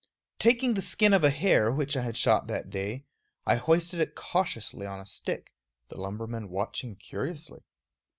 Taking 0.39 0.73
the 0.73 0.81
skin 0.81 1.13
of 1.13 1.23
a 1.23 1.29
hare 1.29 1.71
which 1.71 1.95
I 1.95 2.01
had 2.01 2.17
shot 2.17 2.47
that 2.47 2.71
day, 2.71 3.05
I 3.45 3.57
hoisted 3.57 3.99
it 3.99 4.15
cautiously 4.15 4.87
on 4.87 4.99
a 4.99 5.05
stick, 5.05 5.53
the 5.89 5.97
lumbermen 6.01 6.49
watching 6.49 6.95
curiously. 6.95 7.61